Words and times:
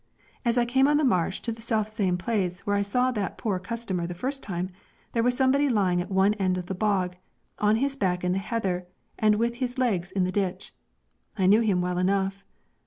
As 0.43 0.57
I 0.57 0.65
came 0.65 0.87
on 0.87 0.97
the 0.97 1.03
marsh 1.03 1.41
to 1.41 1.51
the 1.51 1.61
selfsame 1.61 2.17
place 2.17 2.61
where 2.61 2.75
I 2.75 2.81
saw 2.81 3.11
that 3.11 3.37
Poor 3.37 3.59
customer 3.59 4.07
the 4.07 4.15
first 4.15 4.41
time, 4.41 4.71
there 5.13 5.21
was 5.21 5.37
somebody 5.37 5.69
lying 5.69 6.01
at 6.01 6.09
one 6.09 6.33
edge 6.39 6.57
of 6.57 6.65
the 6.65 6.73
bog, 6.73 7.17
on 7.59 7.75
his 7.75 7.95
back 7.95 8.23
in 8.23 8.31
the 8.31 8.39
heather 8.39 8.87
and 9.19 9.35
with 9.35 9.57
his 9.57 9.77
legs 9.77 10.11
in 10.11 10.23
the 10.23 10.31
ditch. 10.31 10.73
I 11.37 11.45
knew 11.45 11.61
him 11.61 11.81
well 11.81 11.99
enough. 11.99 12.43